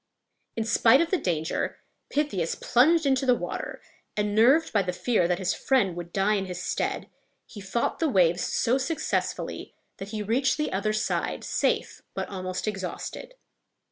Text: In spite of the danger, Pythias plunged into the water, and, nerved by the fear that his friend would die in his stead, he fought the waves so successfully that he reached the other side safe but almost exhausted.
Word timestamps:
In 0.55 0.63
spite 0.63 0.99
of 0.99 1.11
the 1.11 1.19
danger, 1.19 1.77
Pythias 2.09 2.55
plunged 2.55 3.05
into 3.05 3.23
the 3.27 3.35
water, 3.35 3.83
and, 4.17 4.33
nerved 4.33 4.73
by 4.73 4.81
the 4.81 4.93
fear 4.93 5.27
that 5.27 5.37
his 5.37 5.53
friend 5.53 5.95
would 5.95 6.11
die 6.11 6.33
in 6.33 6.47
his 6.47 6.59
stead, 6.59 7.07
he 7.45 7.61
fought 7.61 7.99
the 7.99 8.09
waves 8.09 8.41
so 8.43 8.79
successfully 8.79 9.75
that 9.97 10.07
he 10.09 10.23
reached 10.23 10.57
the 10.57 10.71
other 10.73 10.91
side 10.91 11.43
safe 11.43 12.01
but 12.15 12.27
almost 12.29 12.67
exhausted. 12.67 13.35